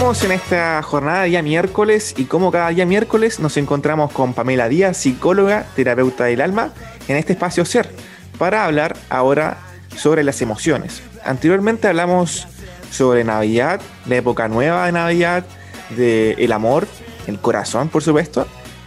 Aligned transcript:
Estamos 0.00 0.24
en 0.24 0.32
esta 0.32 0.82
jornada 0.82 1.24
día 1.24 1.42
miércoles 1.42 2.14
y 2.16 2.24
como 2.24 2.50
cada 2.50 2.70
día 2.70 2.86
miércoles 2.86 3.38
nos 3.38 3.58
encontramos 3.58 4.10
con 4.12 4.32
Pamela 4.32 4.66
Díaz, 4.66 4.96
psicóloga, 4.96 5.66
terapeuta 5.76 6.24
del 6.24 6.40
alma, 6.40 6.72
en 7.06 7.18
este 7.18 7.34
espacio 7.34 7.66
Ser, 7.66 7.94
para 8.38 8.64
hablar 8.64 8.96
ahora 9.10 9.58
sobre 9.94 10.24
las 10.24 10.40
emociones. 10.40 11.02
Anteriormente 11.22 11.86
hablamos 11.86 12.48
sobre 12.90 13.24
Navidad, 13.24 13.82
la 14.06 14.16
época 14.16 14.48
nueva 14.48 14.86
de 14.86 14.92
Navidad, 14.92 15.44
del 15.90 16.34
el 16.38 16.52
amor, 16.52 16.88
el 17.26 17.38
corazón, 17.38 17.90
por 17.90 18.02
supuesto, 18.02 18.46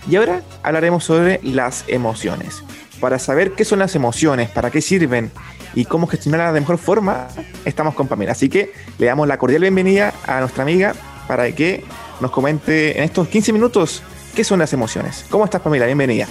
y 0.09 0.15
ahora 0.15 0.41
hablaremos 0.63 1.03
sobre 1.03 1.39
las 1.43 1.83
emociones. 1.89 2.63
Para 2.99 3.19
saber 3.19 3.51
qué 3.51 3.65
son 3.65 3.77
las 3.77 3.93
emociones, 3.93 4.49
para 4.49 4.71
qué 4.71 4.81
sirven 4.81 5.31
y 5.75 5.85
cómo 5.85 6.07
gestionarlas 6.07 6.53
de 6.53 6.59
mejor 6.59 6.77
forma, 6.77 7.27
estamos 7.65 7.95
con 7.95 8.07
Pamela. 8.07 8.31
Así 8.31 8.49
que 8.49 8.71
le 8.97 9.05
damos 9.07 9.27
la 9.27 9.37
cordial 9.37 9.61
bienvenida 9.61 10.13
a 10.25 10.39
nuestra 10.39 10.63
amiga 10.63 10.93
para 11.27 11.51
que 11.51 11.83
nos 12.19 12.31
comente 12.31 12.97
en 12.97 13.03
estos 13.03 13.27
15 13.27 13.53
minutos 13.53 14.01
qué 14.35 14.43
son 14.43 14.59
las 14.59 14.73
emociones. 14.73 15.25
¿Cómo 15.29 15.45
estás, 15.45 15.61
Pamela? 15.61 15.85
Bienvenida. 15.85 16.27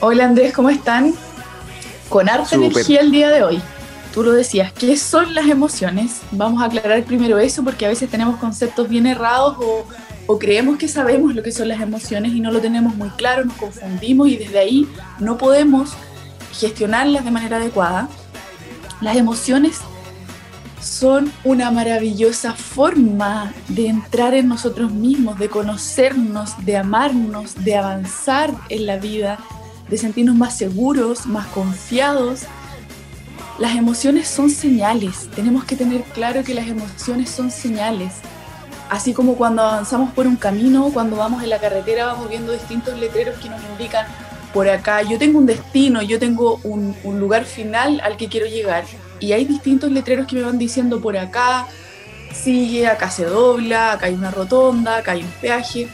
Hola, 0.00 0.24
Andrés, 0.24 0.52
¿cómo 0.52 0.70
están? 0.70 1.14
Con 2.08 2.28
harta 2.28 2.54
energía 2.54 3.00
el 3.00 3.10
día 3.10 3.30
de 3.30 3.42
hoy. 3.42 3.62
Tú 4.12 4.24
lo 4.24 4.32
decías, 4.32 4.72
¿qué 4.72 4.96
son 4.96 5.34
las 5.34 5.46
emociones? 5.46 6.22
Vamos 6.32 6.62
a 6.62 6.66
aclarar 6.66 7.04
primero 7.04 7.38
eso 7.38 7.62
porque 7.62 7.86
a 7.86 7.88
veces 7.88 8.10
tenemos 8.10 8.36
conceptos 8.36 8.88
bien 8.88 9.06
errados 9.06 9.56
o, 9.60 9.86
o 10.26 10.38
creemos 10.38 10.78
que 10.78 10.88
sabemos 10.88 11.34
lo 11.34 11.42
que 11.42 11.52
son 11.52 11.68
las 11.68 11.80
emociones 11.80 12.32
y 12.32 12.40
no 12.40 12.50
lo 12.50 12.60
tenemos 12.60 12.96
muy 12.96 13.10
claro, 13.10 13.44
nos 13.44 13.56
confundimos 13.56 14.28
y 14.28 14.36
desde 14.36 14.58
ahí 14.58 14.88
no 15.20 15.38
podemos 15.38 15.92
gestionarlas 16.52 17.24
de 17.24 17.30
manera 17.30 17.58
adecuada. 17.58 18.08
Las 19.00 19.16
emociones 19.16 19.80
son 20.80 21.32
una 21.44 21.70
maravillosa 21.70 22.54
forma 22.54 23.52
de 23.68 23.88
entrar 23.88 24.34
en 24.34 24.48
nosotros 24.48 24.90
mismos, 24.92 25.38
de 25.38 25.48
conocernos, 25.48 26.64
de 26.64 26.76
amarnos, 26.76 27.54
de 27.64 27.76
avanzar 27.76 28.52
en 28.68 28.86
la 28.86 28.96
vida, 28.96 29.38
de 29.88 29.98
sentirnos 29.98 30.36
más 30.36 30.56
seguros, 30.56 31.26
más 31.26 31.46
confiados. 31.48 32.42
Las 33.58 33.76
emociones 33.76 34.28
son 34.28 34.50
señales, 34.50 35.28
tenemos 35.34 35.64
que 35.64 35.76
tener 35.76 36.02
claro 36.02 36.42
que 36.44 36.54
las 36.54 36.66
emociones 36.66 37.28
son 37.30 37.50
señales. 37.50 38.14
Así 38.88 39.12
como 39.12 39.36
cuando 39.36 39.62
avanzamos 39.62 40.12
por 40.12 40.26
un 40.26 40.36
camino, 40.36 40.90
cuando 40.92 41.16
vamos 41.16 41.42
en 41.42 41.50
la 41.50 41.58
carretera, 41.58 42.06
vamos 42.06 42.28
viendo 42.28 42.52
distintos 42.52 42.98
letreros 42.98 43.38
que 43.38 43.48
nos 43.48 43.60
indican 43.72 44.06
por 44.52 44.68
acá, 44.68 45.02
yo 45.02 45.18
tengo 45.18 45.38
un 45.38 45.46
destino, 45.46 46.02
yo 46.02 46.18
tengo 46.18 46.60
un, 46.64 46.96
lugar 47.04 47.44
final 47.44 48.00
al 48.00 48.16
que 48.16 48.28
quiero 48.28 48.46
llegar. 48.46 48.84
Y 49.20 49.32
hay 49.32 49.44
distintos 49.44 49.92
letreros 49.92 50.26
que 50.26 50.36
me 50.36 50.42
van 50.42 50.58
diciendo 50.58 51.00
por 51.00 51.16
acá, 51.16 51.66
sigue, 52.32 52.86
acá 52.86 53.10
se 53.10 53.24
dobla, 53.24 53.92
acá 53.92 54.06
hay 54.06 54.14
una 54.14 54.30
rotonda, 54.30 54.98
acá 54.98 55.12
hay 55.12 55.22
un 55.22 55.30
peaje. 55.40 55.88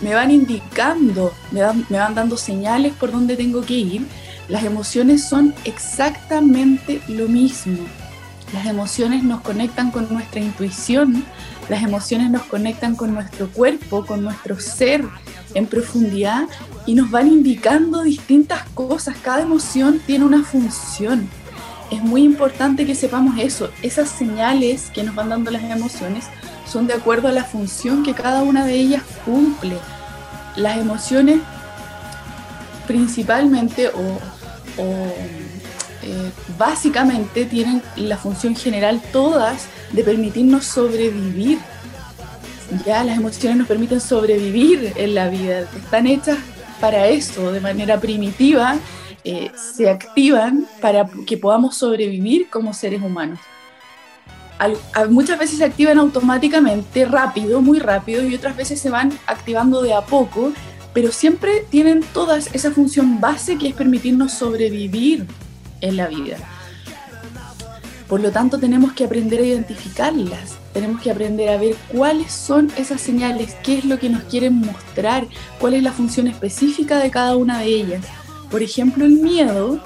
Me 0.00 0.14
van 0.14 0.30
indicando, 0.30 1.32
me, 1.50 1.62
me 1.88 1.98
van 1.98 2.14
dando 2.14 2.36
señales 2.36 2.92
por 2.92 3.10
dónde 3.10 3.36
tengo 3.36 3.62
que 3.62 3.74
ir. 3.74 4.06
Las 4.48 4.64
emociones 4.64 5.26
son 5.26 5.54
exactamente 5.64 7.00
lo 7.08 7.28
mismo. 7.28 7.78
Las 8.52 8.66
emociones 8.66 9.24
nos 9.24 9.40
conectan 9.40 9.90
con 9.90 10.06
nuestra 10.12 10.40
intuición, 10.40 11.24
las 11.68 11.82
emociones 11.82 12.30
nos 12.30 12.42
conectan 12.44 12.94
con 12.94 13.12
nuestro 13.12 13.48
cuerpo, 13.48 14.06
con 14.06 14.22
nuestro 14.22 14.60
ser 14.60 15.04
en 15.54 15.66
profundidad 15.66 16.44
y 16.84 16.94
nos 16.94 17.10
van 17.10 17.26
indicando 17.26 18.02
distintas 18.02 18.62
cosas. 18.74 19.16
Cada 19.20 19.42
emoción 19.42 20.00
tiene 20.06 20.24
una 20.24 20.44
función. 20.44 21.28
Es 21.90 22.02
muy 22.02 22.24
importante 22.24 22.84
que 22.84 22.94
sepamos 22.94 23.38
eso. 23.38 23.70
Esas 23.82 24.08
señales 24.08 24.90
que 24.92 25.04
nos 25.04 25.14
van 25.14 25.28
dando 25.28 25.50
las 25.50 25.62
emociones 25.62 26.24
son 26.66 26.86
de 26.86 26.94
acuerdo 26.94 27.28
a 27.28 27.32
la 27.32 27.44
función 27.44 28.02
que 28.02 28.12
cada 28.12 28.42
una 28.42 28.64
de 28.64 28.74
ellas 28.74 29.02
cumple. 29.24 29.76
Las 30.56 30.78
emociones 30.78 31.40
principalmente 32.86 33.88
o, 33.88 34.18
eh, 36.02 36.30
básicamente 36.58 37.44
tienen 37.44 37.82
la 37.96 38.16
función 38.16 38.54
general 38.54 39.00
todas 39.12 39.66
de 39.92 40.02
permitirnos 40.02 40.64
sobrevivir. 40.64 41.58
Ya 42.84 43.04
las 43.04 43.16
emociones 43.16 43.58
nos 43.58 43.68
permiten 43.68 44.00
sobrevivir 44.00 44.92
en 44.96 45.14
la 45.14 45.28
vida, 45.28 45.60
están 45.60 46.06
hechas 46.06 46.38
para 46.80 47.06
eso, 47.06 47.52
de 47.52 47.60
manera 47.60 48.00
primitiva, 48.00 48.76
eh, 49.28 49.50
se 49.56 49.90
activan 49.90 50.68
para 50.80 51.10
que 51.26 51.36
podamos 51.36 51.76
sobrevivir 51.76 52.48
como 52.48 52.72
seres 52.72 53.02
humanos. 53.02 53.40
muchas 55.10 55.36
veces 55.36 55.58
se 55.58 55.64
activan 55.64 55.98
automáticamente, 55.98 57.04
rápido, 57.06 57.60
muy 57.60 57.80
rápido, 57.80 58.22
y 58.22 58.36
otras 58.36 58.56
veces 58.56 58.80
se 58.80 58.88
van 58.88 59.12
activando 59.26 59.82
de 59.82 59.94
a 59.94 60.02
poco, 60.02 60.52
pero 60.94 61.10
siempre 61.10 61.66
tienen 61.68 62.04
todas 62.14 62.54
esa 62.54 62.70
función 62.70 63.20
base 63.20 63.58
que 63.58 63.66
es 63.66 63.74
permitirnos 63.74 64.32
sobrevivir 64.32 65.26
en 65.80 65.96
la 65.96 66.06
vida. 66.06 66.36
Por 68.08 68.20
lo 68.20 68.30
tanto, 68.30 68.60
tenemos 68.60 68.92
que 68.92 69.02
aprender 69.02 69.40
a 69.40 69.46
identificarlas, 69.46 70.56
tenemos 70.72 71.02
que 71.02 71.10
aprender 71.10 71.48
a 71.48 71.58
ver 71.58 71.74
cuáles 71.88 72.30
son 72.30 72.70
esas 72.76 73.00
señales, 73.00 73.56
qué 73.64 73.78
es 73.78 73.84
lo 73.84 73.98
que 73.98 74.08
nos 74.08 74.22
quieren 74.22 74.54
mostrar, 74.54 75.26
cuál 75.58 75.74
es 75.74 75.82
la 75.82 75.90
función 75.90 76.28
específica 76.28 77.00
de 77.00 77.10
cada 77.10 77.34
una 77.34 77.58
de 77.58 77.66
ellas. 77.66 78.04
Por 78.50 78.62
ejemplo, 78.62 79.04
el 79.04 79.12
miedo, 79.12 79.80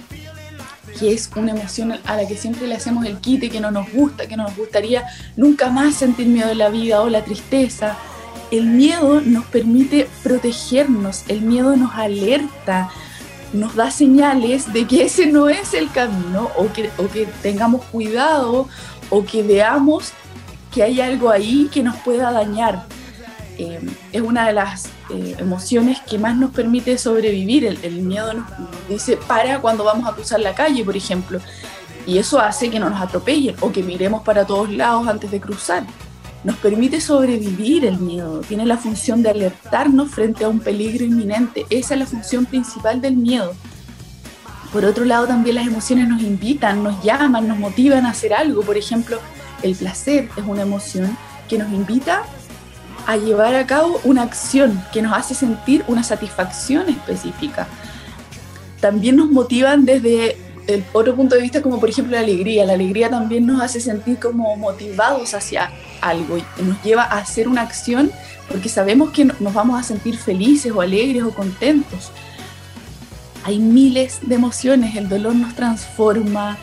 que 0.99 1.13
es 1.13 1.31
una 1.35 1.53
emoción 1.53 1.93
a 2.05 2.17
la 2.17 2.27
que 2.27 2.37
siempre 2.37 2.67
le 2.67 2.75
hacemos 2.75 3.07
el 3.07 3.19
quite, 3.19 3.51
que 3.51 3.61
no 3.61 3.71
nos 3.71 3.91
gusta, 3.93 4.27
que 4.27 4.37
no 4.37 4.45
nos 4.45 4.57
gustaría 4.57 5.07
nunca 5.37 5.71
más 5.71 5.95
sentir 5.95 6.27
miedo 6.27 6.51
en 6.51 6.59
la 6.59 6.69
vida 6.69 7.01
o 7.01 7.09
la 7.09 7.25
tristeza. 7.25 7.97
El 8.51 8.67
miedo 8.67 9.21
nos 9.21 9.45
permite 9.47 10.09
protegernos, 10.23 11.25
el 11.29 11.43
miedo 11.43 11.77
nos 11.77 11.95
alerta, 11.95 12.91
nos 13.53 13.75
da 13.75 13.91
señales 13.91 14.73
de 14.73 14.87
que 14.87 15.05
ese 15.05 15.27
no 15.27 15.49
es 15.49 15.75
el 15.75 15.91
camino 15.91 16.51
o 16.57 16.73
que, 16.73 16.91
que 17.13 17.27
tengamos 17.43 17.85
cuidado 17.87 18.69
o 19.09 19.25
que 19.25 19.43
veamos 19.43 20.13
que 20.73 20.83
hay 20.83 21.01
algo 21.01 21.31
ahí 21.31 21.69
que 21.73 21.83
nos 21.83 21.97
pueda 21.97 22.31
dañar. 22.33 22.85
Eh, 23.61 23.79
es 24.11 24.23
una 24.23 24.47
de 24.47 24.55
las 24.55 24.87
eh, 25.11 25.37
emociones 25.39 26.01
que 26.09 26.19
más 26.19 26.35
nos 26.35 26.51
permite 26.51 26.97
sobrevivir. 26.97 27.67
El, 27.67 28.01
miedo 28.01 28.33
nos 28.33 28.47
dice 28.89 29.19
para 29.19 29.61
cuando 29.61 29.85
vamos 29.85 30.09
a 30.09 30.15
cruzar 30.15 30.41
la 30.41 30.55
calle, 30.55 30.83
por 30.83 30.97
ejemplo. 30.97 31.41
Y 32.07 32.17
eso 32.17 32.41
hace 32.41 32.71
que 32.71 32.81
no 32.81 32.89
nos 32.89 33.03
atropellen 33.03 33.55
o 33.61 33.71
que 33.71 33.83
miremos 33.83 34.23
para 34.23 34.47
todos 34.47 34.71
lados 34.71 35.07
antes 35.07 35.31
de 35.31 35.41
cruzar 35.41 35.85
nos 36.43 36.57
permite 36.57 37.03
sobrevivir 37.03 37.85
el 37.85 37.99
miedo, 37.99 38.41
tiene 38.41 38.65
la 38.65 38.79
función 38.79 39.23
de 39.23 39.29
alertarnos 39.29 40.11
frente 40.11 40.45
a 40.45 40.49
un 40.49 40.59
peligro 40.59 41.05
inminente, 41.05 41.67
esa 41.69 41.93
es 41.93 42.01
la 42.01 42.07
función 42.07 42.47
principal 42.47 43.03
del 43.03 43.15
miedo. 43.15 43.53
Por 44.73 44.87
otro 44.87 45.05
lado, 45.05 45.27
también 45.27 45.57
las 45.57 45.67
emociones 45.67 46.09
nos 46.09 46.23
invitan, 46.23 46.83
nos 46.83 47.05
llaman, 47.05 47.47
nos 47.47 47.59
motivan 47.59 48.07
a 48.07 48.11
hacer 48.13 48.33
algo. 48.33 48.63
Por 48.63 48.79
ejemplo, 48.79 49.19
el 49.63 49.75
placer 49.75 50.31
es 50.35 50.45
una 50.47 50.63
emoción 50.63 51.15
que 51.47 51.59
nos 51.59 51.71
invita 51.73 52.23
a 53.07 53.17
llevar 53.17 53.55
a 53.55 53.67
cabo 53.67 54.01
una 54.05 54.23
acción 54.23 54.83
que 54.93 55.03
nos 55.03 55.13
hace 55.13 55.35
sentir 55.35 55.85
una 55.89 56.03
satisfacción 56.03 56.89
específica. 56.89 57.67
También 58.81 59.17
nos 59.17 59.31
motivan 59.31 59.85
desde 59.85 60.37
el 60.67 60.85
otro 60.93 61.15
punto 61.17 61.35
de 61.35 61.43
vista, 61.43 61.63
como 61.63 61.81
por 61.81 61.91
ejemplo 61.91 62.13
la 62.13 62.21
alegría. 62.21 62.65
La 62.65 62.75
alegría 62.75 63.11
también 63.11 63.47
nos 63.47 63.61
hace 63.61 63.81
sentir 63.81 64.19
como 64.19 64.57
motivados 64.57 65.35
hacia 65.35 65.71
algo 66.01 66.39
y 66.39 66.63
nos 66.63 66.83
lleva 66.83 67.03
a 67.03 67.19
hacer 67.19 67.49
una 67.49 67.63
acción 67.63 68.11
porque 68.49 68.69
sabemos 68.69 69.11
que 69.11 69.25
nos 69.25 69.55
vamos 69.55 69.79
a 69.79 69.83
sentir 69.83 70.17
felices 70.17 70.73
o 70.73 70.81
alegres 70.81 71.23
o 71.23 71.31
contentos. 71.31 72.11
Hay 73.45 73.59
miles 73.59 74.19
de 74.23 74.35
emociones, 74.35 74.97
el 74.97 75.09
dolor 75.09 75.35
nos 75.35 75.55
transforma, 75.55 76.59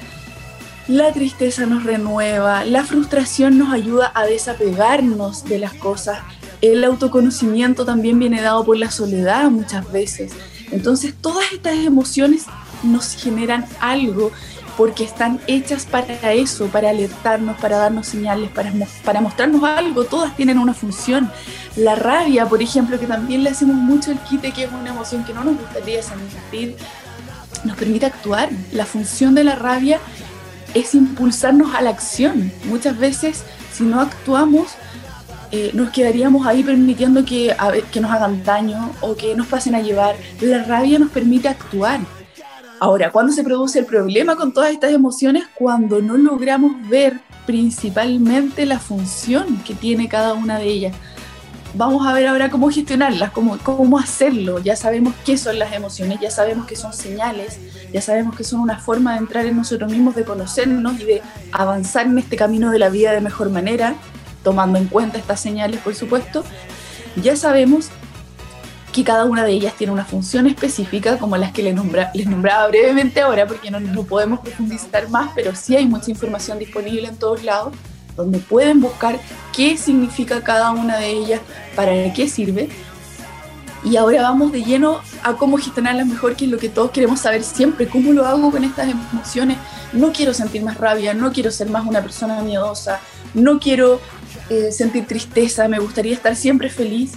la 0.88 1.12
tristeza 1.12 1.66
nos 1.66 1.84
renueva, 1.84 2.63
la 2.63 2.84
frustración 2.84 3.57
nos 3.57 3.74
ayuda 3.74 4.12
a 4.16 4.25
desapegarnos 4.25 5.44
de 5.44 5.60
las 5.60 5.74
cosas, 5.74 6.19
el 6.62 6.84
autoconocimiento 6.84 7.86
también 7.86 8.18
viene 8.18 8.42
dado 8.42 8.63
por 8.63 8.78
la 8.78 8.89
soledad 8.89 9.50
muchas 9.50 9.92
veces. 9.92 10.31
Entonces 10.72 11.13
todas 11.19 11.51
estas 11.51 11.75
emociones 11.75 12.45
nos 12.84 13.16
generan 13.16 13.66
algo 13.80 14.31
porque 14.78 15.04
están 15.04 15.42
hechas 15.48 15.86
para 15.86 16.34
eso, 16.34 16.68
para 16.68 16.92
alertarnos, 16.92 17.57
para 17.57 17.78
darnos 17.78 18.07
señales, 18.07 18.50
para, 18.51 18.72
para 19.04 19.22
mostrarnos 19.22 19.63
algo, 19.63 20.06
todas 20.06 20.36
tienen 20.36 20.60
una 20.60 20.74
función. 20.74 21.31
La 21.75 21.95
rabia, 21.95 22.45
por 22.45 22.62
ejemplo, 22.62 23.00
que 23.00 23.07
también 23.07 23.44
le 23.44 23.50
hacemos 23.50 23.75
mucho 23.75 24.12
el 24.12 24.19
quite, 24.19 24.51
que 24.51 24.66
es 24.66 24.72
una 24.72 24.92
emoción 24.92 25.25
que 25.25 25.33
no 25.33 25.44
nos 25.44 25.57
gustaría 25.57 26.01
sentir, 26.04 26.78
nos 27.63 27.75
permite 27.75 28.06
actuar. 28.06 28.50
La 28.72 28.86
función 28.86 29.33
de 29.33 29.44
la 29.44 29.56
rabia 29.56 30.00
es 30.74 30.96
impulsarnos 30.96 31.74
a 31.75 31.81
la 31.81 31.90
acción. 31.90 32.52
Muchas 32.66 32.98
veces, 32.98 33.44
si 33.74 33.84
no 33.84 34.02
actuamos, 34.02 34.72
eh, 35.52 35.72
nos 35.74 35.92
quedaríamos 35.92 36.46
ahí 36.46 36.64
permitiendo 36.64 37.24
que, 37.24 37.56
que 37.92 38.02
nos 38.02 38.12
hagan 38.12 38.44
daño 38.44 38.92
o 39.02 39.16
que 39.16 39.36
nos 39.36 39.48
pasen 39.48 39.75
a 39.75 39.81
llevar. 39.81 40.16
La 40.42 40.64
rabia 40.64 41.00
nos 41.00 41.12
permite 41.12 41.48
actuar 41.48 42.00
Ahora, 42.80 43.12
¿cuándo 43.12 43.34
se 43.34 43.44
produce 43.44 43.80
el 43.80 43.86
problema 43.86 44.36
con 44.36 44.54
todas 44.54 44.72
estas 44.72 44.92
emociones? 44.92 45.46
Cuando 45.56 46.00
no 46.00 46.16
logramos 46.16 46.74
ver 46.88 47.19
principalmente 47.48 48.68
la 48.68 48.78
función 48.78 49.64
que 49.64 49.74
tiene 49.74 50.08
cada 50.08 50.34
una 50.34 50.60
de 50.60 50.68
ellas. 50.68 50.96
Vamos 51.77 52.07
a 52.07 52.13
ver 52.13 52.25
ahora 52.25 52.50
cómo 52.50 52.71
gestionarlas, 52.71 53.29
cómo, 53.29 53.56
cómo 53.59 54.00
hacerlo. 54.00 54.57
Ya 54.57 54.75
sabemos 54.75 55.13
qué 55.24 55.38
son 55.38 55.59
las 55.59 55.74
emociones, 55.74 56.19
ya 56.19 56.31
sabemos 56.31 56.65
que 56.65 56.75
son 56.75 56.91
señales, 56.91 57.59
ya 57.94 58.01
sabemos 58.01 58.35
que 58.35 58.44
son 58.44 58.62
una 58.62 58.79
forma 58.79 59.13
de 59.13 59.19
entrar 59.19 59.45
en 59.45 59.56
nosotros 59.56 59.91
mismos, 59.91 60.15
de 60.15 60.25
conocernos 60.25 61.00
y 61.00 61.06
de 61.06 61.21
avanzar 61.51 62.07
en 62.07 62.18
este 62.18 62.35
camino 62.35 62.71
de 62.71 62.79
la 62.79 62.89
vida 62.89 63.12
de 63.12 63.21
mejor 63.21 63.51
manera, 63.51 63.94
tomando 64.44 64.79
en 64.79 64.88
cuenta 64.88 65.19
estas 65.19 65.39
señales, 65.39 65.79
por 65.81 65.94
supuesto. 65.94 66.44
Ya 67.21 67.35
sabemos 67.35 67.89
que 68.91 69.03
cada 69.03 69.25
una 69.25 69.44
de 69.44 69.51
ellas 69.51 69.75
tiene 69.77 69.94
una 69.94 70.03
función 70.06 70.47
específica, 70.47 71.19
como 71.19 71.38
las 71.38 71.51
que 71.51 71.62
les, 71.62 71.75
les 72.15 72.25
nombraba 72.25 72.68
brevemente 72.69 73.21
ahora, 73.21 73.45
porque 73.45 73.69
no, 73.69 73.80
no 73.80 74.01
podemos 74.01 74.39
profundizar 74.39 75.09
más, 75.09 75.30
pero 75.35 75.53
sí 75.53 75.75
hay 75.75 75.85
mucha 75.85 76.09
información 76.09 76.57
disponible 76.57 77.07
en 77.07 77.18
todos 77.18 77.44
lados, 77.44 77.71
donde 78.18 78.40
pueden 78.40 78.81
buscar 78.81 79.19
qué 79.56 79.78
significa 79.78 80.44
cada 80.44 80.72
una 80.72 80.98
de 80.98 81.12
ellas, 81.12 81.42
para 81.75 82.12
qué 82.14 82.28
sirve. 82.28 82.68
Y 83.84 83.96
ahora 83.96 84.24
vamos 84.24 84.52
de 84.52 84.64
lleno 84.64 85.00
a 85.24 85.36
cómo 85.36 85.58
gestionarlas 85.58 86.08
mejor, 86.08 86.36
que 86.36 86.46
es 86.46 86.52
lo 86.52 86.58
que 86.58 86.68
todos 86.68 86.92
queremos 86.92 87.22
saber 87.22 87.44
siempre, 87.44 87.88
cómo 87.88 88.12
lo 88.12 88.25
hago 88.25 88.52
con 88.52 88.64
estas 88.64 88.90
emociones. 88.90 89.58
No 89.94 90.12
quiero 90.12 90.34
sentir 90.34 90.64
más 90.64 90.78
rabia, 90.78 91.14
no 91.14 91.31
quiero 91.31 91.52
ser 91.52 91.69
más 91.69 91.86
una 91.86 92.02
persona 92.02 92.42
miedosa, 92.42 93.00
no 93.34 93.60
quiero 93.60 94.02
eh, 94.50 94.72
sentir 94.72 95.06
tristeza, 95.06 95.68
me 95.69 95.80
gustaría 95.80 96.14
estar 96.14 96.36
siempre 96.36 96.69
feliz 96.69 97.14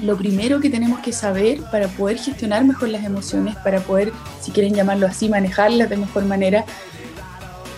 lo 0.00 0.16
primero 0.16 0.60
que 0.60 0.70
tenemos 0.70 1.00
que 1.00 1.12
saber 1.12 1.60
para 1.70 1.88
poder 1.88 2.18
gestionar 2.18 2.64
mejor 2.64 2.88
las 2.88 3.04
emociones, 3.04 3.56
para 3.56 3.80
poder, 3.80 4.12
si 4.40 4.50
quieren 4.50 4.74
llamarlo 4.74 5.06
así, 5.06 5.28
manejarlas 5.28 5.90
de 5.90 5.96
mejor 5.96 6.24
manera, 6.24 6.64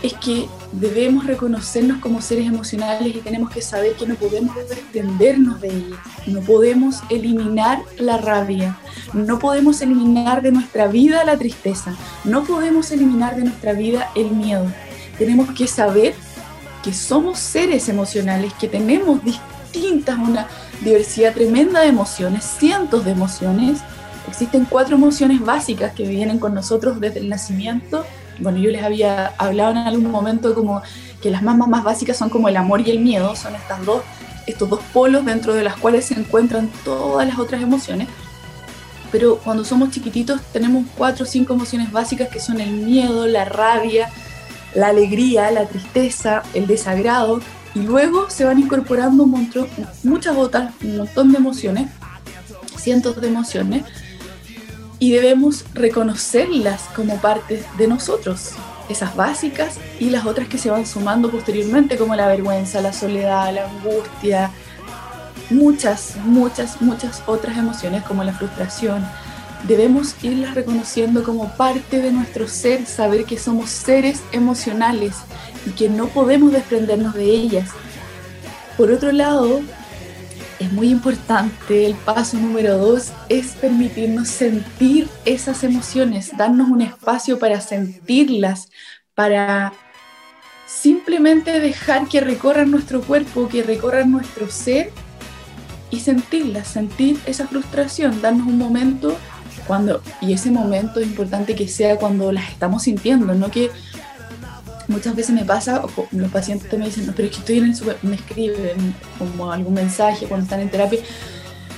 es 0.04 0.12
que 0.12 0.46
debemos 0.72 1.26
reconocernos 1.26 1.98
como 1.98 2.20
seres 2.20 2.46
emocionales 2.46 3.16
y 3.16 3.20
tenemos 3.20 3.48
que 3.48 3.62
saber 3.62 3.94
que 3.94 4.06
no 4.06 4.16
podemos 4.16 4.54
desprendernos 4.68 5.62
de 5.62 5.68
ellas, 5.68 5.98
no 6.26 6.42
podemos 6.42 7.00
eliminar 7.08 7.80
la 7.98 8.18
rabia, 8.18 8.78
no 9.14 9.38
podemos 9.38 9.80
eliminar 9.80 10.42
de 10.42 10.52
nuestra 10.52 10.88
vida 10.88 11.24
la 11.24 11.38
tristeza, 11.38 11.96
no 12.22 12.44
podemos 12.44 12.90
eliminar 12.90 13.34
de 13.34 13.44
nuestra 13.44 13.72
vida 13.72 14.10
el 14.14 14.30
miedo. 14.32 14.66
Tenemos 15.16 15.50
que 15.52 15.66
saber 15.66 16.14
que 16.82 16.92
somos 16.92 17.38
seres 17.38 17.88
emocionales, 17.88 18.52
que 18.60 18.68
tenemos 18.68 19.24
distintas, 19.24 20.18
una, 20.18 20.48
diversidad 20.82 21.32
tremenda 21.32 21.80
de 21.80 21.86
emociones, 21.86 22.44
cientos 22.44 23.06
de 23.06 23.12
emociones. 23.12 23.80
Existen 24.28 24.66
cuatro 24.66 24.96
emociones 24.96 25.40
básicas 25.40 25.94
que 25.94 26.06
vienen 26.06 26.38
con 26.38 26.52
nosotros 26.52 27.00
desde 27.00 27.20
el 27.20 27.30
nacimiento. 27.30 28.04
Bueno, 28.38 28.58
yo 28.58 28.70
les 28.70 28.82
había 28.82 29.28
hablado 29.38 29.72
en 29.72 29.78
algún 29.78 30.10
momento 30.10 30.54
como 30.54 30.82
que 31.22 31.30
las 31.30 31.42
más, 31.42 31.56
más, 31.56 31.84
básicas 31.84 32.16
son 32.16 32.30
como 32.30 32.48
el 32.48 32.56
amor 32.56 32.80
y 32.80 32.90
el 32.90 33.00
miedo, 33.00 33.34
son 33.36 33.54
estas 33.54 33.84
dos, 33.84 34.02
estos 34.46 34.68
dos 34.68 34.80
polos 34.92 35.24
dentro 35.24 35.54
de 35.54 35.64
las 35.64 35.76
cuales 35.76 36.06
se 36.06 36.14
encuentran 36.14 36.70
todas 36.84 37.26
las 37.26 37.38
otras 37.38 37.62
emociones. 37.62 38.08
Pero 39.10 39.38
cuando 39.38 39.64
somos 39.64 39.90
chiquititos 39.90 40.40
tenemos 40.52 40.84
cuatro 40.96 41.24
o 41.24 41.26
cinco 41.26 41.54
emociones 41.54 41.92
básicas 41.92 42.28
que 42.28 42.40
son 42.40 42.60
el 42.60 42.70
miedo, 42.70 43.26
la 43.26 43.44
rabia, 43.44 44.10
la 44.74 44.88
alegría, 44.88 45.50
la 45.50 45.66
tristeza, 45.66 46.42
el 46.52 46.66
desagrado, 46.66 47.40
y 47.74 47.80
luego 47.80 48.30
se 48.30 48.44
van 48.44 48.58
incorporando 48.58 49.24
un 49.24 49.30
montón, 49.30 49.68
muchas 50.02 50.36
otras, 50.36 50.72
un 50.82 50.98
montón 50.98 51.32
de 51.32 51.38
emociones, 51.38 51.88
cientos 52.76 53.20
de 53.20 53.28
emociones, 53.28 53.84
y 55.04 55.10
debemos 55.10 55.66
reconocerlas 55.74 56.84
como 56.96 57.18
parte 57.18 57.62
de 57.76 57.86
nosotros, 57.86 58.52
esas 58.88 59.14
básicas 59.14 59.76
y 60.00 60.08
las 60.08 60.24
otras 60.24 60.48
que 60.48 60.56
se 60.56 60.70
van 60.70 60.86
sumando 60.86 61.30
posteriormente, 61.30 61.98
como 61.98 62.16
la 62.16 62.26
vergüenza, 62.26 62.80
la 62.80 62.94
soledad, 62.94 63.52
la 63.52 63.68
angustia, 63.68 64.50
muchas, 65.50 66.16
muchas, 66.24 66.80
muchas 66.80 67.22
otras 67.26 67.58
emociones 67.58 68.02
como 68.04 68.24
la 68.24 68.32
frustración. 68.32 69.06
Debemos 69.68 70.14
irlas 70.22 70.54
reconociendo 70.54 71.22
como 71.22 71.50
parte 71.54 72.00
de 72.00 72.10
nuestro 72.10 72.48
ser, 72.48 72.86
saber 72.86 73.26
que 73.26 73.38
somos 73.38 73.68
seres 73.68 74.22
emocionales 74.32 75.16
y 75.66 75.72
que 75.72 75.90
no 75.90 76.06
podemos 76.06 76.50
desprendernos 76.50 77.12
de 77.12 77.24
ellas. 77.24 77.68
Por 78.78 78.90
otro 78.90 79.12
lado, 79.12 79.60
es 80.58 80.72
muy 80.72 80.88
importante, 80.88 81.86
el 81.86 81.94
paso 81.94 82.36
número 82.36 82.78
dos 82.78 83.12
es 83.28 83.52
permitirnos 83.52 84.28
sentir 84.28 85.08
esas 85.24 85.64
emociones, 85.64 86.36
darnos 86.36 86.68
un 86.68 86.82
espacio 86.82 87.38
para 87.38 87.60
sentirlas, 87.60 88.68
para 89.14 89.72
simplemente 90.66 91.60
dejar 91.60 92.08
que 92.08 92.20
recorran 92.20 92.70
nuestro 92.70 93.00
cuerpo, 93.02 93.48
que 93.48 93.62
recorran 93.62 94.10
nuestro 94.10 94.50
ser 94.50 94.90
y 95.90 96.00
sentirlas, 96.00 96.68
sentir 96.68 97.18
esa 97.26 97.46
frustración, 97.46 98.20
darnos 98.20 98.46
un 98.46 98.58
momento 98.58 99.16
cuando, 99.66 100.02
y 100.20 100.32
ese 100.32 100.50
momento 100.50 101.00
es 101.00 101.06
importante 101.06 101.54
que 101.54 101.68
sea 101.68 101.96
cuando 101.96 102.32
las 102.32 102.50
estamos 102.50 102.82
sintiendo, 102.82 103.34
no 103.34 103.50
que 103.50 103.70
muchas 104.88 105.14
veces 105.14 105.34
me 105.34 105.44
pasa, 105.44 105.82
los 106.12 106.30
pacientes 106.30 106.72
me 106.78 106.86
dicen, 106.86 107.06
no, 107.06 107.12
pero 107.14 107.28
es 107.28 107.34
que 107.34 107.40
estoy 107.40 107.58
en 107.58 107.64
el 107.66 107.76
super, 107.76 107.98
me 108.02 108.16
escriben 108.16 108.94
como 109.18 109.50
algún 109.50 109.74
mensaje 109.74 110.26
cuando 110.26 110.44
están 110.44 110.60
en 110.60 110.70
terapia, 110.70 111.00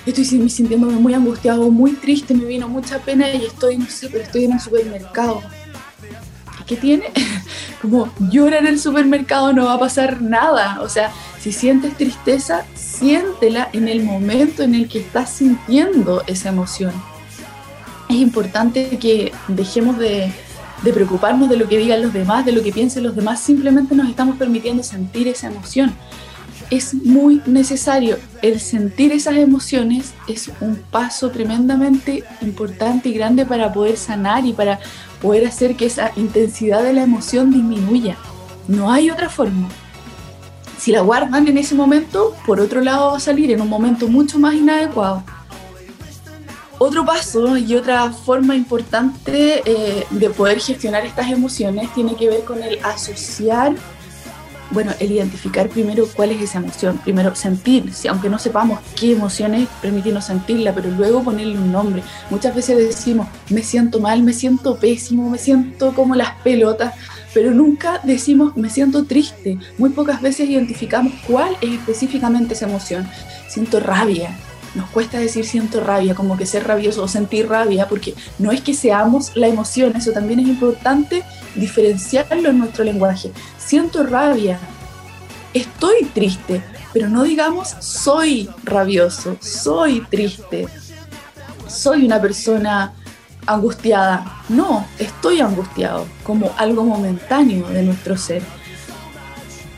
estoy 0.06 0.24
sintiéndome 0.24 0.94
muy 0.94 1.14
angustiado, 1.14 1.70
muy 1.70 1.92
triste, 1.92 2.34
me 2.34 2.44
vino 2.44 2.68
mucha 2.68 2.98
pena 2.98 3.30
y 3.30 3.44
estoy, 3.44 3.78
no 3.78 3.86
sé, 3.86 4.08
pero 4.08 4.24
estoy 4.24 4.44
en 4.44 4.52
el 4.52 4.60
supermercado. 4.60 5.42
¿Qué 6.66 6.76
tiene? 6.76 7.04
Como 7.82 8.12
llora 8.18 8.58
en 8.58 8.66
el 8.66 8.80
supermercado 8.80 9.52
no 9.52 9.66
va 9.66 9.74
a 9.74 9.78
pasar 9.78 10.20
nada. 10.20 10.80
O 10.80 10.88
sea, 10.88 11.12
si 11.40 11.52
sientes 11.52 11.96
tristeza, 11.96 12.64
siéntela 12.74 13.68
en 13.72 13.88
el 13.88 14.02
momento 14.02 14.62
en 14.62 14.74
el 14.74 14.88
que 14.88 15.00
estás 15.00 15.30
sintiendo 15.30 16.24
esa 16.26 16.48
emoción. 16.48 16.92
Es 18.08 18.16
importante 18.16 18.98
que 18.98 19.32
dejemos 19.48 19.98
de, 19.98 20.32
de 20.82 20.92
preocuparnos 20.92 21.48
de 21.48 21.56
lo 21.56 21.68
que 21.68 21.78
digan 21.78 22.02
los 22.02 22.12
demás, 22.12 22.44
de 22.44 22.52
lo 22.52 22.62
que 22.62 22.72
piensen 22.72 23.02
los 23.02 23.16
demás, 23.16 23.40
simplemente 23.40 23.94
nos 23.94 24.08
estamos 24.08 24.36
permitiendo 24.36 24.82
sentir 24.82 25.28
esa 25.28 25.48
emoción. 25.48 25.94
Es 26.70 26.94
muy 26.94 27.40
necesario. 27.46 28.18
El 28.42 28.60
sentir 28.60 29.12
esas 29.12 29.36
emociones 29.36 30.14
es 30.26 30.50
un 30.60 30.76
paso 30.90 31.30
tremendamente 31.30 32.24
importante 32.40 33.08
y 33.08 33.12
grande 33.12 33.46
para 33.46 33.72
poder 33.72 33.96
sanar 33.96 34.44
y 34.44 34.52
para 34.52 34.80
poder 35.22 35.46
hacer 35.46 35.76
que 35.76 35.86
esa 35.86 36.10
intensidad 36.16 36.82
de 36.82 36.92
la 36.92 37.04
emoción 37.04 37.50
disminuya. 37.50 38.16
No 38.68 38.90
hay 38.90 39.10
otra 39.10 39.28
forma. 39.28 39.68
Si 40.78 40.92
la 40.92 41.00
guardan 41.00 41.48
en 41.48 41.56
ese 41.56 41.74
momento, 41.74 42.34
por 42.44 42.60
otro 42.60 42.80
lado 42.80 43.12
va 43.12 43.16
a 43.16 43.20
salir 43.20 43.50
en 43.50 43.60
un 43.60 43.68
momento 43.68 44.08
mucho 44.08 44.38
más 44.38 44.54
inadecuado. 44.54 45.22
Otro 46.78 47.06
paso 47.06 47.56
y 47.56 47.74
otra 47.74 48.12
forma 48.12 48.54
importante 48.54 49.62
eh, 49.64 50.06
de 50.10 50.30
poder 50.30 50.60
gestionar 50.60 51.06
estas 51.06 51.30
emociones 51.30 51.92
tiene 51.94 52.16
que 52.16 52.28
ver 52.28 52.44
con 52.44 52.62
el 52.62 52.78
asociar, 52.84 53.74
bueno, 54.70 54.92
el 55.00 55.12
identificar 55.12 55.70
primero 55.70 56.06
cuál 56.14 56.32
es 56.32 56.42
esa 56.42 56.58
emoción, 56.58 56.98
primero 56.98 57.34
sentir, 57.34 57.94
si, 57.94 58.08
aunque 58.08 58.28
no 58.28 58.38
sepamos 58.38 58.80
qué 58.94 59.12
emociones, 59.12 59.68
permitirnos 59.80 60.26
sentirla, 60.26 60.74
pero 60.74 60.90
luego 60.90 61.22
ponerle 61.22 61.56
un 61.56 61.72
nombre. 61.72 62.02
Muchas 62.28 62.54
veces 62.54 62.76
decimos, 62.76 63.26
me 63.48 63.62
siento 63.62 63.98
mal, 63.98 64.22
me 64.22 64.34
siento 64.34 64.76
pésimo, 64.76 65.30
me 65.30 65.38
siento 65.38 65.94
como 65.94 66.14
las 66.14 66.32
pelotas, 66.42 66.92
pero 67.32 67.52
nunca 67.52 68.00
decimos, 68.04 68.54
me 68.54 68.68
siento 68.68 69.04
triste. 69.04 69.58
Muy 69.78 69.90
pocas 69.90 70.20
veces 70.20 70.50
identificamos 70.50 71.14
cuál 71.26 71.56
es 71.62 71.70
específicamente 71.72 72.52
esa 72.52 72.66
emoción. 72.66 73.08
Siento 73.48 73.80
rabia, 73.80 74.36
nos 74.74 74.88
cuesta 74.90 75.18
decir 75.18 75.46
siento 75.46 75.80
rabia, 75.80 76.14
como 76.14 76.36
que 76.36 76.46
ser 76.46 76.66
rabioso 76.66 77.02
o 77.02 77.08
sentir 77.08 77.48
rabia, 77.48 77.88
porque 77.88 78.14
no 78.38 78.52
es 78.52 78.60
que 78.60 78.74
seamos 78.74 79.36
la 79.36 79.48
emoción, 79.48 79.96
eso 79.96 80.12
también 80.12 80.40
es 80.40 80.48
importante 80.48 81.22
diferenciarlo 81.54 82.50
en 82.50 82.58
nuestro 82.58 82.84
lenguaje. 82.84 83.32
Siento 83.58 84.04
rabia, 84.04 84.58
estoy 85.54 86.04
triste, 86.12 86.62
pero 86.92 87.08
no 87.08 87.24
digamos 87.24 87.74
soy 87.80 88.48
rabioso, 88.64 89.36
soy 89.40 90.00
triste, 90.10 90.66
soy 91.66 92.04
una 92.04 92.20
persona 92.20 92.94
angustiada. 93.46 94.42
No, 94.48 94.86
estoy 94.98 95.40
angustiado, 95.40 96.06
como 96.22 96.52
algo 96.58 96.84
momentáneo 96.84 97.68
de 97.68 97.82
nuestro 97.82 98.16
ser 98.16 98.42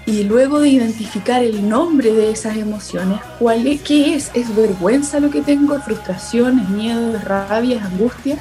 y 0.09 0.25
luego 0.25 0.61
de 0.61 0.71
identificar 0.71 1.45
el 1.45 1.69
nombre 1.69 2.15
de 2.15 2.31
esas 2.31 2.57
emociones, 2.57 3.21
¿cuál 3.39 3.67
es, 3.67 3.83
¿qué 3.83 4.15
es? 4.15 4.31
¿Es 4.33 4.57
vergüenza 4.57 5.21
lo 5.21 5.31
que 5.31 5.43
tengo? 5.43 5.77
¿Es 5.77 5.85
frustración? 5.85 6.61
¿Es 6.61 6.69
miedo? 6.71 7.15
¿Es 7.15 7.23
rabia? 7.23 7.77
¿Es 7.77 7.83
angustia? 7.83 8.39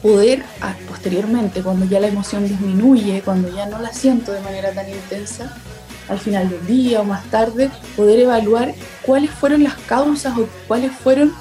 Poder 0.00 0.44
ah, 0.60 0.76
posteriormente, 0.88 1.60
cuando 1.60 1.86
ya 1.86 1.98
la 1.98 2.06
emoción 2.06 2.46
disminuye, 2.46 3.20
cuando 3.24 3.52
ya 3.52 3.66
no 3.66 3.80
la 3.80 3.92
siento 3.92 4.30
de 4.30 4.40
manera 4.40 4.70
tan 4.70 4.88
intensa, 4.88 5.56
al 6.08 6.20
final 6.20 6.48
del 6.48 6.64
día 6.68 7.00
o 7.00 7.04
más 7.04 7.24
tarde, 7.32 7.68
poder 7.96 8.20
evaluar 8.20 8.76
cuáles 9.02 9.32
fueron 9.32 9.64
las 9.64 9.74
causas 9.74 10.38
o 10.38 10.48
cuáles 10.68 10.92
fueron 10.92 11.34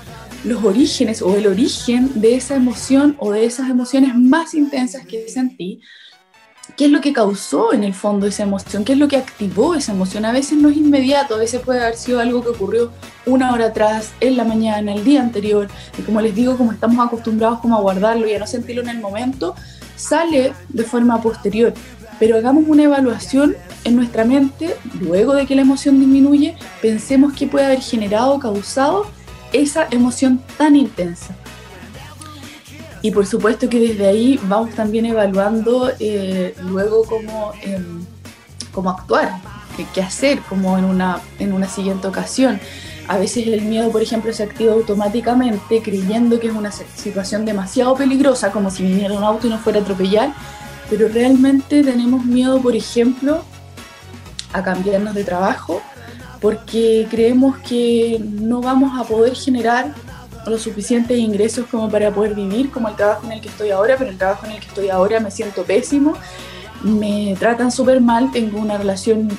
los 0.43 0.63
orígenes 0.63 1.21
o 1.21 1.35
el 1.35 1.45
origen 1.45 2.19
de 2.19 2.33
esa 2.33 2.55
emoción 2.55 3.15
o 3.19 3.31
de 3.31 3.45
esas 3.45 3.69
emociones 3.69 4.15
más 4.15 4.55
intensas 4.55 5.05
que 5.05 5.29
sentí 5.29 5.81
qué 6.77 6.85
es 6.85 6.91
lo 6.91 7.01
que 7.01 7.11
causó 7.11 7.73
en 7.73 7.83
el 7.83 7.95
fondo 7.95 8.27
esa 8.27 8.43
emoción, 8.43 8.85
qué 8.85 8.93
es 8.93 8.99
lo 8.99 9.07
que 9.07 9.17
activó 9.17 9.73
esa 9.73 9.93
emoción. 9.93 10.25
A 10.25 10.31
veces 10.31 10.59
no 10.59 10.69
es 10.69 10.77
inmediato, 10.77 11.33
a 11.33 11.39
veces 11.39 11.59
puede 11.61 11.81
haber 11.81 11.95
sido 11.95 12.19
algo 12.19 12.43
que 12.43 12.49
ocurrió 12.49 12.91
una 13.25 13.51
hora 13.51 13.65
atrás, 13.65 14.11
en 14.21 14.37
la 14.37 14.43
mañana, 14.43 14.93
el 14.93 15.03
día 15.03 15.21
anterior. 15.21 15.67
Y 15.97 16.03
como 16.03 16.21
les 16.21 16.35
digo, 16.35 16.55
como 16.55 16.71
estamos 16.71 17.05
acostumbrados 17.05 17.59
como 17.59 17.75
a 17.75 17.81
guardarlo 17.81 18.27
y 18.27 18.33
a 18.35 18.39
no 18.39 18.45
sentirlo 18.45 18.83
en 18.83 18.89
el 18.89 18.99
momento, 18.99 19.55
sale 19.95 20.53
de 20.69 20.83
forma 20.83 21.19
posterior. 21.19 21.73
Pero 22.19 22.37
hagamos 22.37 22.65
una 22.67 22.83
evaluación 22.83 23.55
en 23.83 23.95
nuestra 23.95 24.23
mente, 24.23 24.75
luego 25.01 25.33
de 25.33 25.47
que 25.47 25.55
la 25.55 25.63
emoción 25.63 25.99
disminuye, 25.99 26.55
pensemos 26.79 27.33
qué 27.33 27.47
puede 27.47 27.65
haber 27.65 27.81
generado 27.81 28.35
o 28.35 28.39
causado 28.39 29.07
esa 29.51 29.87
emoción 29.89 30.41
tan 30.57 30.75
intensa. 30.75 31.35
Y 33.01 33.11
por 33.11 33.25
supuesto 33.25 33.69
que 33.69 33.79
desde 33.79 34.07
ahí 34.07 34.39
vamos 34.43 34.73
también 34.75 35.05
evaluando 35.05 35.91
eh, 35.99 36.55
luego 36.63 37.03
cómo, 37.03 37.53
em, 37.61 38.03
cómo 38.71 38.89
actuar, 38.89 39.39
qué, 39.93 40.01
hacer 40.01 40.39
como 40.49 40.77
en 40.77 40.85
una, 40.85 41.21
en 41.39 41.53
una 41.53 41.67
siguiente 41.67 42.07
ocasión. 42.07 42.59
A 43.07 43.17
veces 43.17 43.47
el 43.47 43.61
miedo, 43.61 43.89
por 43.91 44.01
ejemplo, 44.01 44.33
se 44.33 44.43
activa 44.43 44.73
automáticamente 44.73 45.81
creyendo 45.81 46.39
que 46.39 46.47
es 46.47 46.53
una 46.53 46.71
situación 46.71 47.45
demasiado 47.45 47.95
peligrosa, 47.95 48.51
como 48.51 48.69
si 48.69 48.83
viniera 48.83 49.13
un 49.13 49.23
auto 49.23 49.47
y 49.47 49.49
nos 49.49 49.61
fuera 49.61 49.79
a 49.79 49.81
atropellar, 49.83 50.33
pero 50.89 51.07
realmente 51.07 51.83
tenemos 51.83 52.25
miedo, 52.25 52.59
por 52.61 52.75
ejemplo, 52.75 53.43
a 54.53 54.63
cambiarnos 54.63 55.13
de 55.13 55.23
trabajo 55.23 55.81
porque 56.41 57.07
creemos 57.09 57.57
que 57.59 58.21
no 58.21 58.61
vamos 58.61 58.99
a 58.99 59.03
poder 59.03 59.35
generar 59.35 59.93
los 60.49 60.61
suficientes 60.61 61.17
ingresos 61.17 61.65
como 61.69 61.89
para 61.89 62.11
poder 62.11 62.35
vivir 62.35 62.69
como 62.71 62.89
el 62.89 62.95
trabajo 62.95 63.25
en 63.25 63.33
el 63.33 63.41
que 63.41 63.49
estoy 63.49 63.71
ahora, 63.71 63.95
pero 63.97 64.09
el 64.09 64.17
trabajo 64.17 64.45
en 64.45 64.53
el 64.53 64.59
que 64.59 64.67
estoy 64.67 64.89
ahora 64.89 65.19
me 65.19 65.31
siento 65.31 65.63
pésimo, 65.63 66.15
me 66.83 67.35
tratan 67.39 67.71
súper 67.71 68.01
mal, 68.01 68.31
tengo 68.31 68.59
una 68.59 68.77
relación 68.77 69.29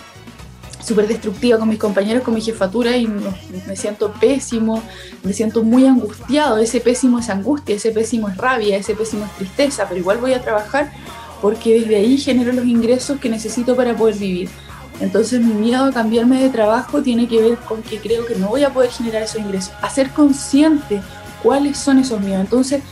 súper 0.82 1.06
destructiva 1.06 1.58
con 1.58 1.68
mis 1.68 1.78
compañeros, 1.78 2.22
con 2.22 2.34
mi 2.34 2.40
jefatura 2.40 2.96
y 2.96 3.06
me 3.06 3.76
siento 3.76 4.12
pésimo, 4.12 4.82
me 5.22 5.32
siento 5.32 5.62
muy 5.62 5.86
angustiado, 5.86 6.58
ese 6.58 6.80
pésimo 6.80 7.18
es 7.18 7.28
angustia, 7.28 7.76
ese 7.76 7.90
pésimo 7.90 8.28
es 8.28 8.36
rabia, 8.36 8.76
ese 8.76 8.94
pésimo 8.94 9.24
es 9.26 9.32
tristeza, 9.32 9.86
pero 9.86 10.00
igual 10.00 10.18
voy 10.18 10.32
a 10.32 10.40
trabajar 10.40 10.90
porque 11.42 11.80
desde 11.80 11.96
ahí 11.96 12.16
genero 12.16 12.52
los 12.52 12.64
ingresos 12.64 13.20
que 13.20 13.28
necesito 13.28 13.76
para 13.76 13.94
poder 13.96 14.16
vivir. 14.16 14.48
Entonces 15.00 15.40
mi 15.40 15.54
miedo 15.54 15.84
a 15.84 15.92
cambiarme 15.92 16.42
de 16.42 16.50
trabajo 16.50 17.02
tiene 17.02 17.28
que 17.28 17.40
ver 17.40 17.58
con 17.58 17.82
que 17.82 17.98
creo 17.98 18.26
que 18.26 18.34
no 18.34 18.48
voy 18.48 18.64
a 18.64 18.72
poder 18.72 18.90
generar 18.90 19.22
esos 19.22 19.40
ingresos. 19.40 19.72
Hacer 19.80 20.10
consciente 20.10 21.00
cuáles 21.42 21.78
son 21.78 21.98
esos 21.98 22.20
miedos. 22.20 22.40
Entonces 22.40 22.82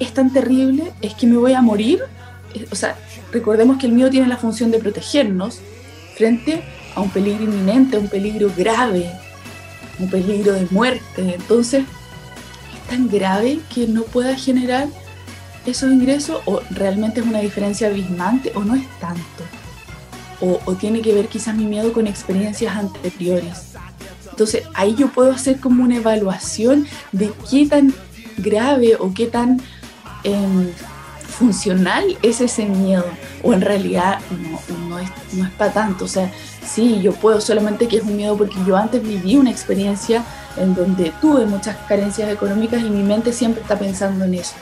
es 0.00 0.12
tan 0.12 0.32
terrible, 0.32 0.92
es 1.00 1.14
que 1.14 1.26
me 1.26 1.36
voy 1.36 1.52
a 1.52 1.62
morir. 1.62 2.00
O 2.70 2.74
sea, 2.74 2.96
recordemos 3.32 3.78
que 3.78 3.86
el 3.86 3.92
miedo 3.92 4.10
tiene 4.10 4.26
la 4.26 4.36
función 4.36 4.70
de 4.70 4.78
protegernos 4.78 5.60
frente 6.16 6.62
a 6.94 7.00
un 7.00 7.10
peligro 7.10 7.44
inminente, 7.44 7.96
a 7.96 8.00
un 8.00 8.08
peligro 8.08 8.50
grave, 8.56 9.10
un 10.00 10.10
peligro 10.10 10.52
de 10.52 10.66
muerte. 10.70 11.34
Entonces 11.34 11.84
es 11.84 12.90
tan 12.90 13.08
grave 13.08 13.60
que 13.72 13.86
no 13.86 14.02
pueda 14.02 14.34
generar 14.34 14.88
esos 15.66 15.90
ingresos 15.90 16.42
o 16.46 16.60
realmente 16.70 17.20
es 17.20 17.26
una 17.26 17.38
diferencia 17.38 17.86
abismante 17.86 18.52
o 18.56 18.64
no 18.64 18.74
es 18.74 18.86
tanto 18.98 19.44
o, 20.40 20.58
tiene 20.74 21.00
que 21.00 21.12
ver 21.12 21.28
quizás 21.28 21.54
mi 21.54 21.66
miedo 21.66 21.92
con 21.92 22.06
experiencias 22.06 22.76
anteriores. 22.76 23.74
Entonces 24.30 24.64
ahí 24.74 24.94
yo 24.96 25.08
puedo 25.08 25.32
hacer 25.32 25.60
como 25.60 25.84
una 25.84 25.96
evaluación 25.96 26.86
de 27.12 27.32
qué 27.50 27.66
tan 27.66 27.94
grave 28.36 28.96
o 28.98 29.14
qué 29.14 29.26
tan 29.26 29.60
em, 30.24 30.70
funcional 31.38 32.18
es 32.22 32.40
ese 32.40 32.66
miedo. 32.66 33.06
O 33.42 33.52
en 33.52 33.60
realidad 33.60 34.20
no, 34.30 34.88
no, 34.88 34.98
es, 34.98 35.08
no 35.34 35.44
es 35.44 35.50
para 35.52 35.72
tanto. 35.72 36.06
O 36.06 36.08
sea, 36.08 36.32
sí, 36.66 37.00
yo 37.00 37.12
puedo 37.12 37.40
solamente 37.40 37.86
que 37.88 37.98
es 37.98 38.02
un 38.02 38.16
miedo 38.16 38.36
porque 38.36 38.56
yo 38.66 38.76
antes 38.76 39.02
viví 39.02 39.36
una 39.36 39.50
experiencia 39.50 40.24
en 40.56 40.74
donde 40.74 41.12
tuve 41.20 41.46
muchas 41.46 41.76
carencias 41.88 42.30
económicas 42.30 42.82
y 42.82 42.90
mi 42.90 43.02
mente 43.02 43.32
siempre 43.32 43.62
está 43.62 43.78
pensando 43.78 44.24
en 44.24 44.34
eso. 44.34 44.54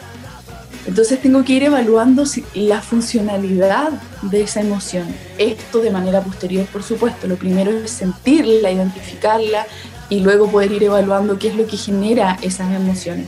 Entonces 0.86 1.20
tengo 1.20 1.44
que 1.44 1.52
ir 1.54 1.62
evaluando 1.64 2.24
la 2.54 2.80
funcionalidad 2.80 3.90
de 4.22 4.42
esa 4.42 4.60
emoción. 4.60 5.06
Esto 5.38 5.80
de 5.80 5.90
manera 5.90 6.20
posterior, 6.22 6.66
por 6.66 6.82
supuesto. 6.82 7.26
Lo 7.28 7.36
primero 7.36 7.70
es 7.70 7.90
sentirla, 7.90 8.70
identificarla 8.70 9.66
y 10.08 10.20
luego 10.20 10.50
poder 10.50 10.72
ir 10.72 10.82
evaluando 10.84 11.38
qué 11.38 11.48
es 11.48 11.56
lo 11.56 11.66
que 11.66 11.76
genera 11.76 12.38
esas 12.42 12.72
emociones. 12.72 13.26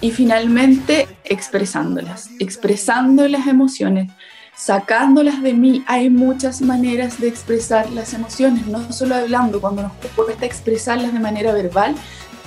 Y 0.00 0.10
finalmente 0.10 1.08
expresándolas, 1.24 2.28
expresando 2.38 3.26
las 3.26 3.46
emociones, 3.46 4.10
sacándolas 4.56 5.42
de 5.42 5.54
mí. 5.54 5.84
Hay 5.86 6.10
muchas 6.10 6.62
maneras 6.62 7.20
de 7.20 7.28
expresar 7.28 7.90
las 7.90 8.14
emociones, 8.14 8.66
no 8.66 8.92
solo 8.92 9.14
hablando, 9.14 9.60
cuando 9.60 9.82
nos 9.82 9.92
cuesta 10.14 10.46
expresarlas 10.46 11.12
de 11.12 11.20
manera 11.20 11.52
verbal, 11.52 11.94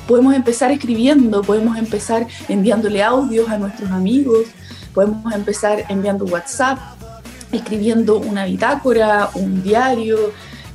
podemos 0.10 0.34
empezar 0.34 0.72
escribiendo, 0.72 1.44
podemos 1.44 1.78
empezar 1.78 2.26
enviándole 2.48 3.04
audios 3.04 3.48
a 3.48 3.60
nuestros 3.60 3.92
amigos, 3.92 4.48
podemos 4.92 5.32
empezar 5.36 5.86
enviando 5.88 6.26
WhatsApp, 6.26 6.80
escribiendo 7.52 8.18
una 8.18 8.46
bitácora, 8.46 9.30
un 9.36 9.62
diario, 9.62 10.18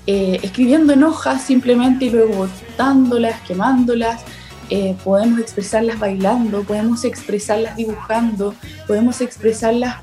eh, 0.06 0.38
escribiendo 0.40 0.92
en 0.92 1.02
hojas 1.02 1.42
simplemente 1.42 2.04
y 2.04 2.10
luego 2.10 2.46
botándolas, 2.46 3.40
quemándolas. 3.40 4.22
Eh, 4.70 4.96
podemos 5.02 5.40
expresarlas 5.40 5.98
bailando, 5.98 6.62
podemos 6.62 7.04
expresarlas 7.04 7.76
dibujando, 7.76 8.54
podemos 8.86 9.20
expresarlas 9.20 9.96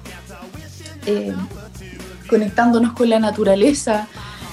eh, 1.05 1.33
conectándonos 2.27 2.91
con 2.91 3.09
la 3.09 3.19
naturaleza, 3.19 4.07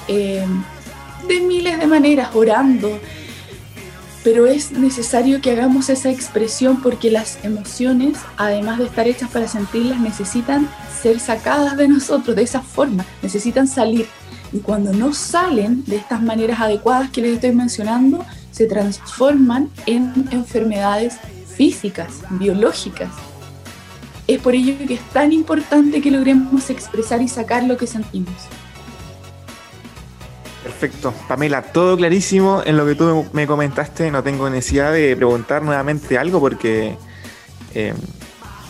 de 0.07 1.41
miles 1.41 1.79
de 1.79 1.87
maneras, 1.87 2.31
orando 2.35 2.99
pero 4.31 4.47
es 4.47 4.73
necesario 4.73 5.41
que 5.41 5.53
hagamos 5.53 5.89
esa 5.89 6.11
expresión 6.11 6.83
porque 6.83 7.11
las 7.11 7.43
emociones, 7.45 8.19
además 8.37 8.77
de 8.77 8.85
estar 8.85 9.09
hechas 9.09 9.31
para 9.31 9.49
sentirlas, 9.49 10.01
necesitan 10.01 10.69
ser 11.01 11.19
sacadas 11.19 11.79
de 11.79 11.89
nosotros 11.89 12.37
de 12.37 12.43
esa 12.43 12.61
forma, 12.61 13.07
necesitan 13.23 13.67
salir. 13.67 14.07
Y 14.53 14.59
cuando 14.59 14.93
no 14.93 15.15
salen 15.15 15.83
de 15.87 15.97
estas 15.97 16.21
maneras 16.21 16.61
adecuadas 16.61 17.09
que 17.09 17.23
les 17.23 17.37
estoy 17.37 17.53
mencionando, 17.53 18.23
se 18.51 18.67
transforman 18.67 19.71
en 19.87 20.13
enfermedades 20.31 21.17
físicas, 21.47 22.21
biológicas. 22.33 23.09
Es 24.27 24.43
por 24.43 24.55
ello 24.55 24.75
que 24.87 24.93
es 24.93 25.09
tan 25.15 25.33
importante 25.33 26.03
que 26.03 26.11
logremos 26.11 26.69
expresar 26.69 27.23
y 27.23 27.29
sacar 27.29 27.65
lo 27.65 27.79
que 27.79 27.87
sentimos. 27.87 28.35
Perfecto. 30.79 31.13
Pamela, 31.27 31.63
todo 31.63 31.97
clarísimo 31.97 32.63
en 32.65 32.77
lo 32.77 32.87
que 32.87 32.95
tú 32.95 33.27
me 33.33 33.49
comentaste. 33.49 34.13
No 34.13 34.23
tengo 34.23 34.49
necesidad 34.49 34.93
de 34.93 35.17
preguntar 35.17 35.63
nuevamente 35.63 36.17
algo 36.17 36.39
porque 36.39 36.97
eh, 37.75 37.93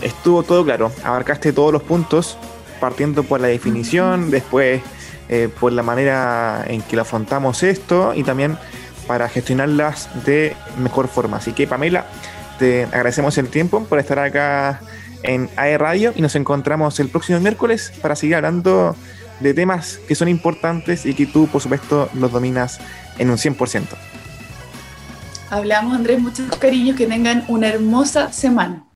estuvo 0.00 0.42
todo 0.42 0.64
claro. 0.64 0.90
Abarcaste 1.04 1.52
todos 1.52 1.70
los 1.70 1.82
puntos, 1.82 2.38
partiendo 2.80 3.24
por 3.24 3.40
la 3.42 3.48
definición, 3.48 4.30
después 4.30 4.80
eh, 5.28 5.50
por 5.60 5.72
la 5.72 5.82
manera 5.82 6.64
en 6.66 6.80
que 6.80 6.96
lo 6.96 7.02
afrontamos 7.02 7.62
esto 7.62 8.14
y 8.14 8.22
también 8.22 8.56
para 9.06 9.28
gestionarlas 9.28 10.08
de 10.24 10.56
mejor 10.78 11.08
forma. 11.08 11.36
Así 11.36 11.52
que, 11.52 11.66
Pamela, 11.66 12.06
te 12.58 12.84
agradecemos 12.84 13.36
el 13.36 13.48
tiempo 13.48 13.84
por 13.84 13.98
estar 13.98 14.18
acá 14.18 14.80
en 15.24 15.50
AE 15.56 15.76
Radio 15.76 16.14
y 16.16 16.22
nos 16.22 16.36
encontramos 16.36 17.00
el 17.00 17.10
próximo 17.10 17.38
miércoles 17.38 17.92
para 18.00 18.16
seguir 18.16 18.36
hablando 18.36 18.96
de 19.40 19.54
temas 19.54 20.00
que 20.09 20.14
son 20.14 20.28
importantes 20.28 21.07
y 21.07 21.14
que 21.14 21.26
tú, 21.26 21.47
por 21.47 21.61
supuesto, 21.61 22.09
los 22.14 22.33
dominas 22.33 22.78
en 23.18 23.30
un 23.30 23.37
100%. 23.37 23.85
Hablamos, 25.50 25.95
Andrés, 25.95 26.21
muchos 26.21 26.47
cariños, 26.57 26.97
que 26.97 27.07
tengan 27.07 27.45
una 27.49 27.68
hermosa 27.68 28.33
semana. 28.33 28.88